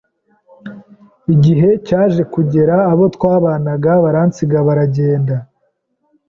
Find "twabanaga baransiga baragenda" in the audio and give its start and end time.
3.15-5.35